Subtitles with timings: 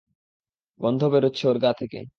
[0.79, 2.01] গন্ধ বেরোচ্ছে ওর গা থেকে।